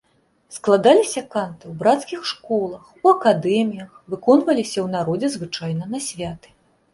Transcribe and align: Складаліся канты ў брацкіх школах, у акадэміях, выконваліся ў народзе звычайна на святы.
Складаліся 0.55 1.21
канты 1.33 1.65
ў 1.71 1.73
брацкіх 1.81 2.23
школах, 2.29 2.87
у 3.03 3.11
акадэміях, 3.13 3.91
выконваліся 4.15 4.73
ў 4.81 4.87
народзе 4.97 5.27
звычайна 5.37 5.83
на 5.95 5.99
святы. 6.09 6.49